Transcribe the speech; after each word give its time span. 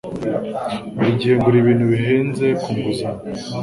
Buri 0.97 1.11
gihe 1.19 1.33
ngura 1.35 1.57
ibintu 1.61 1.83
bihenze 1.91 2.45
ku 2.61 2.69
nguzanyo. 2.75 3.21